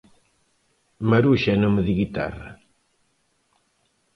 Maruxa 1.09 1.49
é 1.55 1.57
nome 1.59 1.81
de 1.87 1.93
guitarra. 1.99 2.49